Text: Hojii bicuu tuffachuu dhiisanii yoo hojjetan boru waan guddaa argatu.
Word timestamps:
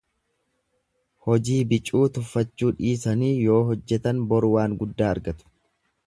Hojii 1.25 1.57
bicuu 1.73 2.07
tuffachuu 2.15 2.71
dhiisanii 2.79 3.31
yoo 3.41 3.59
hojjetan 3.67 4.23
boru 4.31 4.49
waan 4.55 4.77
guddaa 4.81 5.11
argatu. 5.17 5.53